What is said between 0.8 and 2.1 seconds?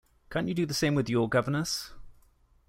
with your governess?